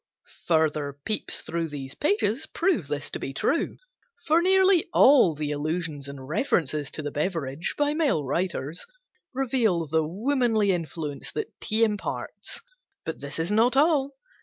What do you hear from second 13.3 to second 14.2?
is not all.